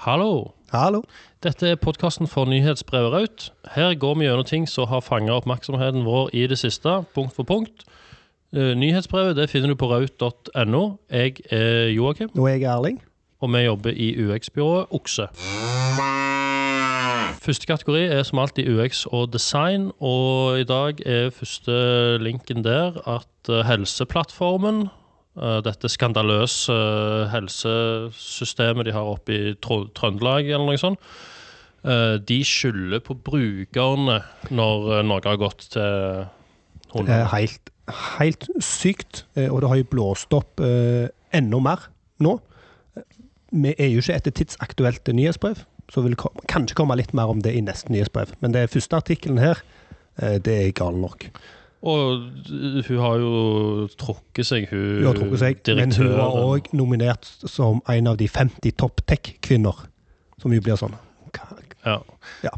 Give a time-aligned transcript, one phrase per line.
[0.00, 0.54] Hallo.
[0.72, 1.02] Hallo.
[1.44, 3.42] Dette er podkasten for nyhetsbrevet Raut.
[3.74, 7.44] Her går vi gjennom ting som har fanga oppmerksomheten vår i det siste, punkt for
[7.44, 7.84] punkt.
[8.56, 10.80] Eh, Nyhetsbrevet det finner du på raut.no.
[11.12, 13.02] Jeg er Joakim, er jeg Erling.
[13.40, 15.28] og vi jobber i UX-byrået Okse.
[17.44, 22.96] Første kategori er som alltid UX og design, og i dag er første linken der
[23.04, 24.88] at eh, Helseplattformen
[25.64, 31.00] dette skandaløse eh, helsesystemet de har oppe i Trøndelag, eller noe sånt.
[31.84, 36.28] eh, De skylder på brukerne når Norge noe har gått til
[37.06, 37.70] er helt,
[38.18, 41.88] helt sykt, eh, og det har jo blåst opp eh, enda mer
[42.20, 42.36] nå.
[43.50, 47.40] Vi er jo ikke etter tidsaktuelt nyhetsbrev, så vil kom, kanskje komme litt mer om
[47.42, 48.36] det i neste nyhetsbrev.
[48.42, 49.62] Men det første artikkelen her,
[50.20, 51.30] eh, det er gal nok.
[51.80, 52.26] Og
[52.86, 57.28] hun har jo trukket seg, hun, Hun har trukket seg, men hun var òg nominert
[57.48, 59.86] som en av de 50 topp tech-kvinner.
[60.40, 60.96] Som jo blir sånn
[61.86, 62.02] Ja.
[62.44, 62.52] Ja.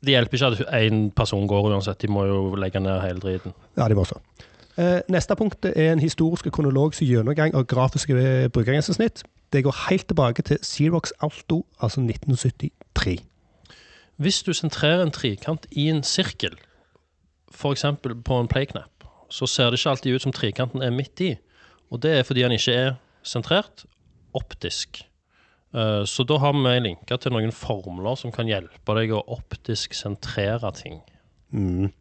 [0.00, 3.52] Det hjelper ikke at én person går uansett, de må jo legge ned hele driten.
[3.76, 4.20] Ja, de må også.
[4.78, 8.14] Eh, neste punkt er en historisk og kronologisk gjennomgang av grafiske
[8.54, 9.24] brukergrensesnitt.
[9.52, 13.18] Det går helt tilbake til Xerox Alto, altså 1973.
[14.16, 16.54] Hvis du sentrerer en trikant i en sirkel,
[17.54, 17.84] f.eks.
[18.24, 21.34] på en play-knapp, så ser det ikke alltid ut som trikanten er midt i.
[21.90, 23.84] Og det er fordi den ikke er sentrert
[24.36, 25.02] optisk.
[25.74, 29.94] Eh, Så da har vi linka til noen formler som kan hjelpe deg å optisk
[29.94, 31.00] sentrere ting.
[31.52, 31.92] Mm.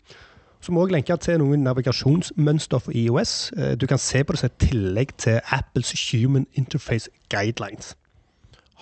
[0.61, 3.51] Så må jeg lenke til noen navigasjonsmønster for IOS.
[3.57, 7.95] Eh, Du kan se på det som et tillegg til Apples Human Interface Guidelines.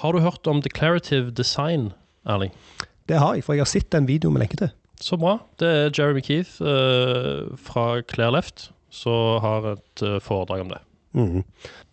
[0.02, 1.94] Har du hørt om declarative design,
[2.26, 2.52] Erling?
[3.08, 4.70] Det har jeg, for jeg har sett den videoen med lenke til.
[5.02, 5.38] Så bra.
[5.60, 10.82] Det er Jeremy Keith uh, fra Clair Left som har et uh, foredrag om det.
[11.16, 11.44] Mm.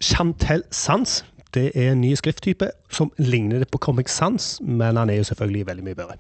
[0.03, 5.11] Chantel Sans det er en ny skrifttype som ligner det på Comic Sans, men han
[5.12, 6.17] er jo selvfølgelig veldig mye bedre.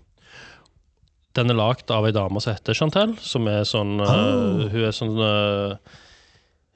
[1.38, 4.66] Den er lagd av ei dame som heter Chantel, som er sånn uh, Oh.
[4.68, 5.16] Hun er sånn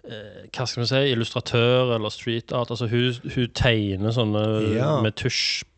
[0.06, 1.02] Hva skal vi si?
[1.12, 2.70] Illustratør eller street art.
[2.70, 4.44] Altså hun, hun tegner sånne
[4.76, 5.00] Ja.
[5.02, 5.18] med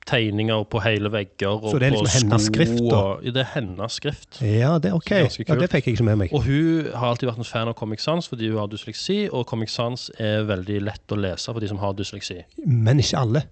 [0.08, 1.48] tusj-tegninger på hele vegger.
[1.48, 2.96] Og Så det er liksom hennes skrift, da?
[2.96, 4.40] Og, det er hennes skrift.
[4.42, 5.10] Ja, det ok.
[5.10, 6.32] Ganske Ja, det fikk jeg ikke med meg.
[6.32, 9.46] Og hun har alltid vært en fan av Comic Sans fordi hun har dysleksi, og
[9.46, 12.42] Comic Sans er veldig lett å lese for de som har dysleksi.
[12.66, 13.44] Men ikke alle.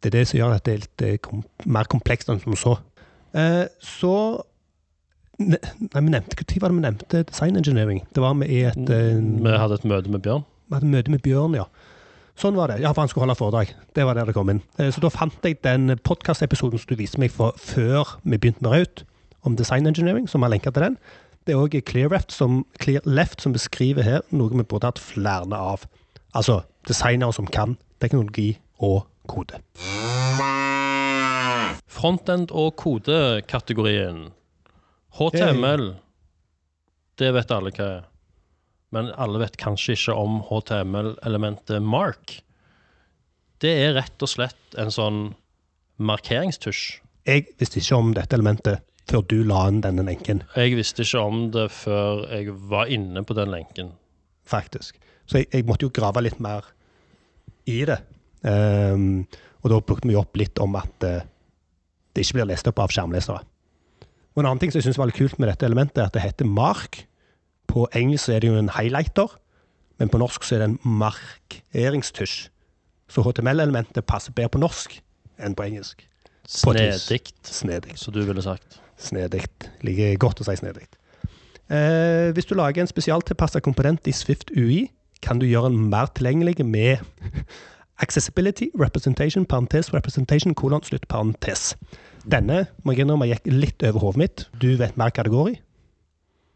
[0.00, 2.56] Det er det som gjør at det er litt eh, kom mer komplekst enn som
[2.56, 2.78] så.
[3.36, 4.14] Eh, så
[5.38, 8.00] ne, Nei, vi nevnte Når var det vi nevnte design engineering?
[8.14, 10.46] Det var vi i et eh, Vi hadde et møte med Bjørn.
[10.68, 11.68] Vi hadde et møte med Bjørn, ja.
[12.40, 12.78] Sånn var det.
[12.80, 13.72] Ja, for han skulle holde foredrag.
[13.96, 14.62] Det var der det kom inn.
[14.78, 18.62] Eh, Så da fant jeg den podkastepisoden som du viste meg for før vi begynte
[18.64, 19.04] med Raut,
[19.44, 20.96] om design engineering, som har lenka til den.
[21.46, 22.08] Det er òg Clear
[23.04, 25.84] Left som beskriver her noe vi burde hatt flere av.
[26.34, 29.60] Altså designere som kan teknologi og kode.
[31.90, 34.30] Frontend- og kode-kategorien.
[35.18, 35.96] HTML,
[37.18, 38.04] det vet alle hva er.
[38.94, 42.40] Men alle vet kanskje ikke om HTML-elementet mark.
[43.62, 45.20] Det er rett og slett en sånn
[46.00, 47.00] markeringstusj.
[47.28, 51.20] Jeg visste ikke om dette elementet før du la inn denne lenken, Jeg visste ikke
[51.20, 53.92] om det før jeg var inne på den lenken.
[54.44, 54.96] faktisk.
[55.26, 56.64] Så jeg, jeg måtte jo grave litt mer
[57.66, 58.00] i det.
[58.42, 59.26] Um,
[59.62, 61.20] og da plukket vi opp litt om at uh,
[62.14, 63.44] det ikke blir lest opp av skjermlesere.
[64.34, 66.16] Og En annen ting som jeg synes var litt kult med dette elementet, er at
[66.16, 67.04] det heter mark.
[67.70, 69.30] På engelsk er det jo en highlighter,
[70.00, 72.48] men på norsk så er det en markeringstusj.
[73.10, 74.96] Så HTML-elementet passer bedre på norsk
[75.40, 76.06] enn på engelsk.
[77.46, 78.80] Snedig, som du ville sagt.
[78.98, 79.44] Snedig.
[79.86, 80.88] Liker godt å si snedig.
[81.70, 84.88] Eh, hvis du lager en spesialtilpassa komponent i Swift UI,
[85.22, 87.04] kan du gjøre den mer tilgjengelig med
[88.04, 91.76] accessibility, representation, parentes, representation, kolon, slutt, parentes.
[92.26, 94.46] Denne må jeg innrømme gikk litt over hodet mitt.
[94.60, 95.58] Du vet mer hva det går i?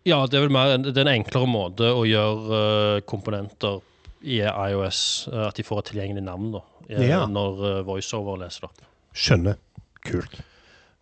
[0.04, 3.78] Ja, det er vel mer en, det er en enklere måte å gjøre eh, komponenter
[4.24, 4.98] i iOS,
[5.32, 6.60] eh, at de får et tilgjengelig navn da,
[6.90, 7.22] eh, Ja.
[7.28, 8.82] når VoiceOver leser det opp.
[9.16, 9.56] Skjønner.
[10.04, 10.42] Kult.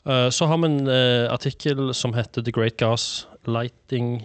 [0.04, 0.88] Så har vi en
[1.30, 4.24] artikkel som heter The Great Gas Lighting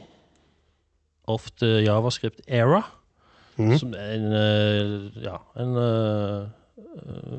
[1.30, 2.84] of the JavaScript Era.
[3.58, 3.74] Mm.
[3.78, 5.78] Som er en, ja, en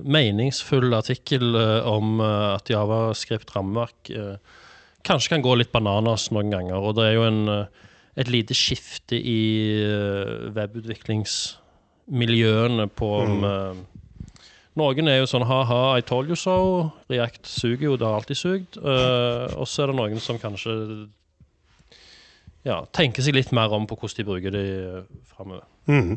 [0.06, 1.54] meningsfull artikkel
[1.86, 4.10] om at JavaScript rammeverk
[5.08, 6.78] kanskje kan gå litt bananas noen ganger.
[6.78, 7.66] Og det er jo en, eh,
[8.18, 9.40] et lite skifte i
[9.82, 13.44] eh, webutviklingsmiljøene på Mm.
[13.44, 13.74] eh,
[14.78, 16.92] Noen er jo sånn ha-ha, I told you so.
[17.10, 18.76] React suger jo, det har alltid sugd.
[18.78, 20.70] Uh, og så er det noen som kanskje
[22.62, 24.68] ja, tenker seg litt mer om på hvordan de bruker det
[25.32, 25.66] framover.
[25.90, 26.14] Mm.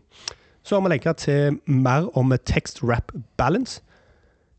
[0.62, 3.82] Så har vi lenka til mer om text wrap balance.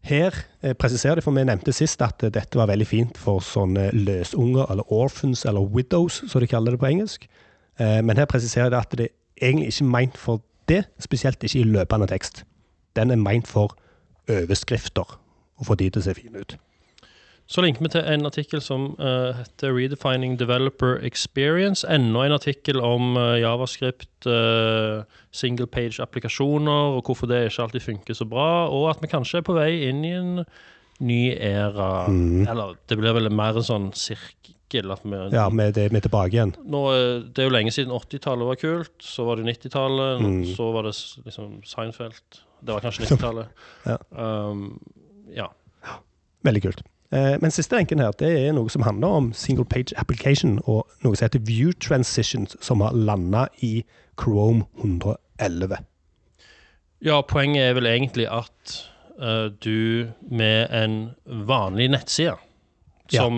[0.03, 3.43] Her eh, presiserer de, for vi nevnte sist at eh, dette var veldig fint for
[3.47, 7.29] sånne løsunger, eller orphans, eller widows, som de kaller det på engelsk.
[7.79, 11.61] Eh, men her presiserer de at det egentlig ikke er meint for det, spesielt ikke
[11.61, 12.43] i løpende tekst.
[12.99, 13.77] Den er meint for
[14.31, 15.19] overskrifter,
[15.59, 16.57] og få de til å se fine ut.
[17.53, 21.85] Så linker vi til en artikkel som uh, heter 'Redefining Developer Experience'.
[21.85, 25.03] Enda en artikkel om uh, javascript, uh,
[25.37, 29.45] single page-applikasjoner, og hvorfor det ikke alltid funker så bra, og at vi kanskje er
[29.45, 30.45] på vei inn i en
[31.01, 32.07] ny æra.
[32.09, 32.47] Mm.
[32.49, 34.49] Eller det blir vel mer en sånn sirkel.
[34.73, 36.55] At vi, Ja, vi er tilbake igjen.
[36.65, 36.81] nå,
[37.35, 40.55] det er jo lenge siden 80-tallet var kult, så var det 90-tallet, Mm.
[40.57, 40.95] så var det
[41.27, 42.41] liksom Seinfeld.
[42.65, 43.47] Det var kanskje 90-tallet.
[43.93, 43.99] Ja.
[44.17, 44.81] Um,
[45.29, 45.51] ja.
[46.43, 46.83] Veldig kult.
[47.13, 50.87] Eh, men siste lenken her, det er noe som handler om single page application, og
[51.05, 53.83] noe som heter view transitions, som har landa i
[54.21, 55.83] Chrome 111.
[57.03, 58.77] Ja, poenget er vel egentlig at
[59.21, 62.39] uh, du med en vanlig nettside,
[63.13, 63.27] Ja.
[63.27, 63.35] som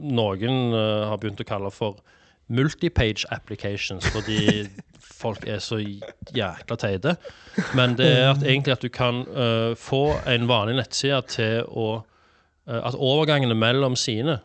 [0.00, 1.98] noen uh, har begynt å kalle for
[2.48, 4.64] multipage applications, fordi
[5.24, 5.76] folk er så
[6.32, 7.16] jækla teite.
[7.76, 12.04] Men det er at, egentlig at du kan uh, få en vanlig nettside til å
[12.66, 14.38] At overgangene mellom sidene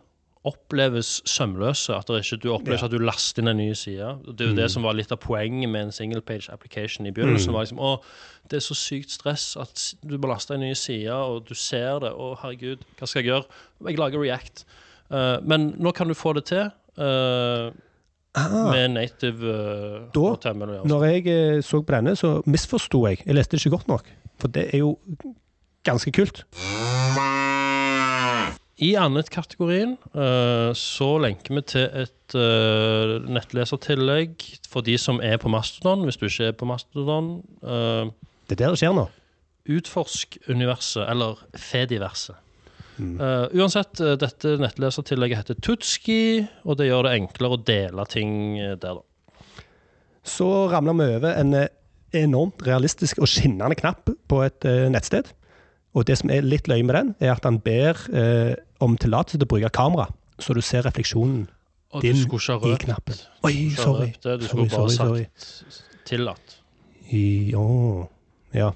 [0.47, 1.93] oppleves sømløse.
[1.95, 2.85] At det ikke, du opplever Ja.
[2.85, 4.07] at du laster inn en ny side.
[4.27, 7.11] Det er jo det som var litt av poenget med en single page application i
[7.11, 7.53] begynnelsen.
[7.53, 8.01] var liksom, å,
[8.49, 11.99] Det er så sykt stress at du må laste en ny side, og du ser
[11.99, 12.11] det.
[12.15, 13.45] Å, herregud, hva skal jeg gjøre?
[13.87, 14.65] Jeg lager React.
[15.11, 17.71] Uh, men nå kan du få det til Uh,
[18.35, 20.69] Ah, med native uh, Da, HTML.
[20.83, 23.23] og når jeg eh, så på denne, så misforsto jeg.
[23.25, 24.11] Jeg leste det ikke godt nok.
[24.37, 24.97] For det er jo
[25.83, 26.45] ganske kult.
[28.79, 35.51] I annet-kategorien eh, så lenker vi til et eh, nettlesertillegg for de som er på
[35.51, 37.33] Mastodon, hvis du ikke er på Mastodon.
[37.59, 38.11] Eh,
[38.47, 39.09] Det er der det skjer nå.
[39.69, 42.39] utforsk universet, eller Fediverset.
[42.99, 43.19] Mm.
[43.55, 48.33] Uansett, dette nettlesertillegget heter Tutski, og det gjør det enklere å dele ting
[48.81, 49.63] der, da.
[50.27, 51.53] Så ramler vi over en
[52.17, 55.31] enormt realistisk og skinnende knapp på et nettsted.
[55.97, 58.53] Og det som er litt løye med den, er at han ber eh,
[58.83, 60.09] om tillatelse til å bruke kamera,
[60.39, 61.47] så du ser refleksjonen
[61.97, 63.17] Og Din i knappen.
[63.47, 64.11] Oi, sorry.
[64.21, 66.59] Du Sorry, skulle bare sorry, sagt tillatt.
[67.09, 67.65] Ja.
[68.53, 68.69] ja.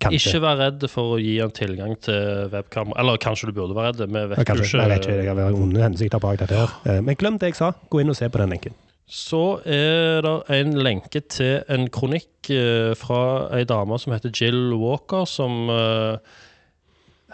[0.00, 0.16] Kanskje.
[0.32, 2.96] Ikke vær redd for å gi han tilgang til webkamera.
[3.02, 4.06] Eller kanskje du burde være redd.
[4.08, 4.66] Vi vet ja, kanskje.
[4.66, 4.80] ikke.
[4.80, 6.76] Jeg vet ikke, jeg har onde hensikter bak dette her.
[6.88, 7.74] Eh, Men glem det jeg sa.
[7.92, 8.76] Gå inn og se på den lenken.
[9.10, 14.70] Så er det en lenke til en kronikk eh, fra ei dame som heter Jill
[14.78, 16.18] Walker, som eh,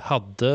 [0.08, 0.52] hadde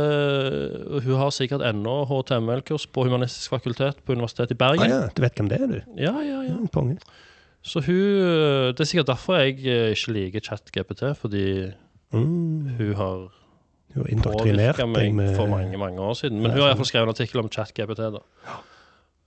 [1.05, 4.89] Hun har sikkert ennå HTML-kurs på Humanistisk fakultet på Universitetet i Ah, Bergen.
[4.89, 5.77] ja, du vet hvem det er, du?
[5.97, 6.55] Ja, ja, ja.
[6.55, 6.97] Ja, Konge.
[7.61, 11.45] Så hun eh, Det er sikkert derfor jeg ikke liker ChatGPT, fordi
[12.13, 12.75] Mm.
[12.77, 13.29] hun har
[13.93, 16.41] Hun har indoktrinert meg med for mange mange år siden.
[16.41, 16.67] Men hun har sånn.
[16.71, 17.97] iallfall skrevet en artikkel om ChatGPT.
[17.97, 18.19] da.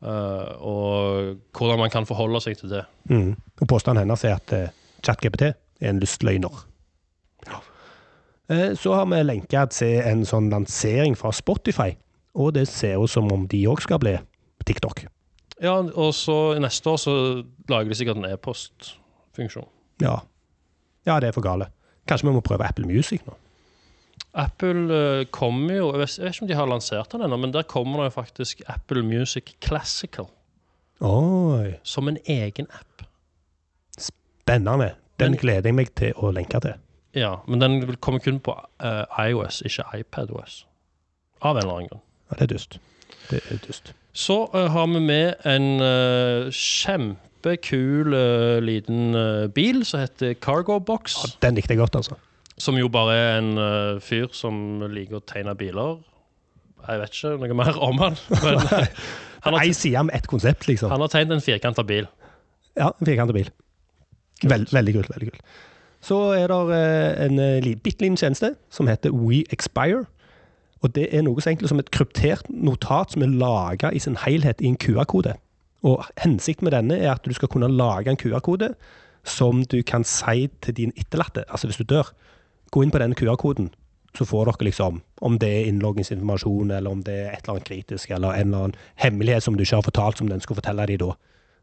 [0.04, 2.84] Eh, og hvordan man kan forholde seg til det.
[3.08, 3.34] Mm.
[3.60, 4.72] Og påstanden hennes er at uh,
[5.04, 6.64] ChatGPT er en lystløgner.
[8.52, 11.94] Eh, så har vi lenka til en sånn lansering fra Spotify,
[12.36, 14.18] og det ser jo som om de òg skal bli
[14.68, 15.06] TikTok.
[15.62, 17.14] Ja, og så neste år så
[17.70, 19.70] lager de sikkert en e-postfunksjon.
[20.02, 20.18] Ja.
[21.06, 21.70] ja, det er for gale.
[22.10, 23.38] Kanskje vi må prøve Apple Music nå?
[24.34, 27.62] Apple eh, kommer jo Jeg vet ikke om de har lansert den ennå, men der
[27.70, 30.26] kommer det jo faktisk Apple Music Classical
[31.04, 33.02] Oi, som en egen app.
[33.98, 34.94] spennende.
[35.18, 36.74] Den Men- gleder jeg meg til å lenke til.
[37.14, 40.64] Ja, men den vil komme kun på uh, iOS, ikke iPadOS.
[41.42, 42.00] Av en eller annen grunn.
[42.30, 42.78] Ja, det er dust.
[43.30, 43.92] Det er dust.
[44.12, 48.14] Så uh, har vi med en uh, kjempekul
[48.64, 49.14] liten
[49.54, 51.18] bil som heter Cargo Box.
[51.22, 52.16] Ja, den likte jeg godt, altså.
[52.60, 55.98] Som jo bare er en uh, fyr som liker å tegne biler.
[56.84, 58.16] Jeg vet ikke noe mer om han.
[58.44, 58.60] Men
[59.44, 60.90] han har, med ett konsept, liksom.
[60.90, 62.06] han har tegnet en firkanta bil.
[62.76, 63.50] Ja, en firkanta bil.
[64.44, 65.10] Veld, veldig kult.
[65.14, 65.42] veldig kult.
[66.04, 70.04] Så er det eh, en eh, bitte liten tjeneste som heter WeExpire.
[70.84, 74.18] Og det er noe så enkelt som et kryptert notat som er laga i sin
[74.20, 75.32] helhet i en QR-kode.
[75.84, 78.74] Og hensikten med denne er at du skal kunne lage en QR-kode
[79.24, 82.12] som du kan si til din etterlatte, altså hvis du dør.
[82.74, 83.68] Gå inn på den QR-koden,
[84.18, 87.68] så får dere liksom om det er innloggingsinformasjon, eller om det er et eller annet
[87.68, 90.86] kritisk, eller en eller annen hemmelighet som du ikke har fortalt, som den skulle fortelle
[90.90, 91.10] deg da.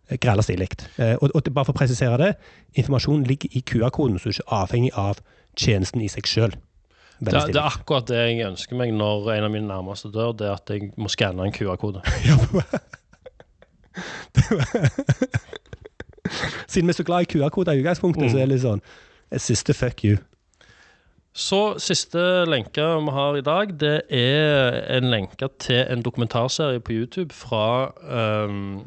[0.09, 0.69] Eh, Grella stilig.
[0.97, 2.31] Eh, Og, og bare for å presisere det,
[2.79, 5.19] informasjonen ligger i QR-koden, så du er ikke avhengig av
[5.59, 6.55] tjenesten i seg sjøl.
[7.21, 10.31] Det, det er akkurat det jeg ønsker meg når en av mine nærmeste dør.
[10.33, 12.01] Det er at jeg må skanne en QR-kode.
[16.71, 18.29] Siden vi er så glad i QR-koder i utgangspunktet, Mm.
[18.31, 18.81] så er det litt sånn
[19.31, 20.17] et siste fuck you.
[21.33, 22.19] Så siste
[22.49, 27.91] lenke vi har i dag, det er en lenke til en dokumentarserie på YouTube fra
[28.51, 28.81] um,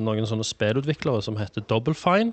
[0.00, 2.32] noen sånne spillutviklere som heter Double Fine.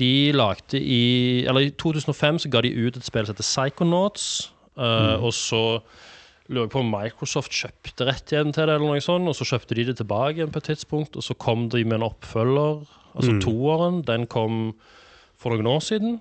[0.00, 4.52] De lagde i Eller i 2005 så ga de ut et spill som heter Psychonauts.
[4.78, 5.80] eh, Og så
[6.48, 9.76] lurer jeg på om Microsoft kjøpte rettigheten til det, eller noe sånt, og så kjøpte
[9.76, 12.82] de det tilbake igjen på et tidspunkt, og så kom de med en oppfølger,
[13.14, 14.00] altså toeren.
[14.08, 14.74] Den kom
[15.36, 16.20] for noen år siden.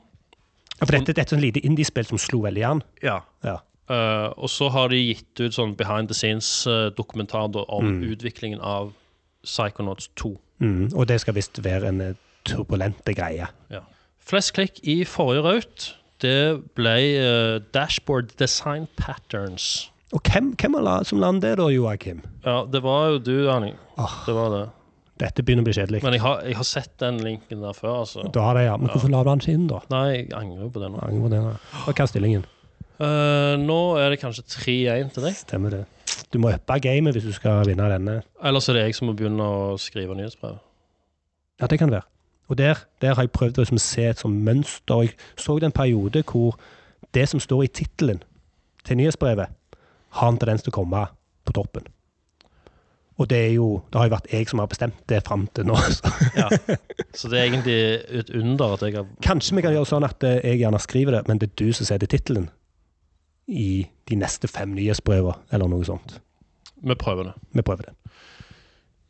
[0.81, 2.81] Ja, For dette, er et sånn lite indiespill som slo veldig an.
[3.05, 3.19] Ja.
[3.45, 3.59] Ja.
[3.91, 8.93] Uh, og så har de gitt ut sånn behind the scenes-dokumentar om utviklingen av
[9.45, 10.31] Psychonauts 2.
[10.61, 13.47] Mm, og det skal visst være en eh, turbulente greie.
[13.73, 13.81] Ja.
[14.21, 15.87] Flest klikk i forrige raut,
[16.21, 19.89] det ble uh, Dashboard Design Patterns.
[20.13, 22.21] Og hvem, hvem la- som landet det da, Joakim?
[22.45, 23.77] Ja, det var jo du, Erling.
[23.97, 24.17] Oh.
[24.27, 24.63] Det var det.
[25.21, 26.01] Dette begynner å bli kjedelig.
[26.05, 28.25] Men jeg har, jeg har sett den linken der før, altså.
[28.33, 28.77] Da har det, ja.
[28.81, 29.81] Men hvorfor la du den ikke inn, da?
[29.93, 31.01] Nei, jeg angrer på det nå.
[31.05, 31.53] Angrer på det, da.
[31.83, 32.47] Og hva er stillingen?
[33.01, 35.37] Uh, nå er det kanskje 3-1 til deg.
[35.37, 35.83] Stemmer det.
[36.33, 38.19] Du må uppe gamet hvis du skal vinne denne.
[38.45, 40.59] Ellers er det jeg som må begynne å skrive nyhetsbrev.
[41.61, 42.09] Ja, det kan det være.
[42.51, 45.05] Og der, der har jeg prøvd å liksom se et sånt mønster.
[45.05, 46.57] Jeg så det en periode hvor
[47.15, 48.21] det som står i tittelen
[48.87, 49.53] til nyhetsbrevet,
[50.19, 51.05] har en tendens til å komme
[51.47, 51.85] på toppen.
[53.21, 55.67] Og det er jo Det har jo vært jeg som har bestemt det fram til
[55.69, 55.77] nå.
[55.97, 56.11] Så.
[56.37, 56.47] Ja.
[57.13, 57.77] Så det er egentlig
[58.21, 61.19] et under at jeg har Kanskje vi kan gjøre sånn at eh, jeg gjerne skriver
[61.19, 62.49] det, men det er du som setter tittelen
[63.51, 66.13] i de neste fem nyhetsbrevene, eller noe sånt.
[66.81, 67.33] Vi prøver det.
[67.57, 67.95] Vi prøver det.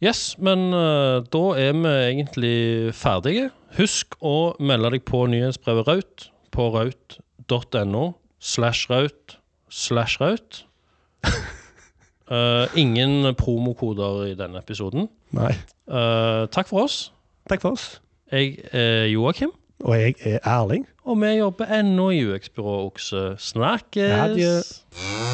[0.02, 2.56] Yes, men uh, da er vi egentlig
[2.98, 3.52] ferdige.
[3.78, 8.06] Husk å melde deg på nyhetsbrevet Raut på raut.no
[8.42, 9.38] slash raut
[9.70, 10.64] slash raut.
[12.32, 15.10] Eh, ingen promokoder i denne episoden.
[15.36, 15.52] Nei.
[15.88, 17.12] Uh, takk for oss.
[17.50, 17.98] Takk for oss.
[18.32, 19.52] Jeg er Joakim,
[19.84, 20.86] Og jeg er Erling.
[21.04, 23.36] og vi jobber ennå i UX-byrået Okse.
[23.38, 24.12] Snakkes!
[24.12, 25.31] Adjø.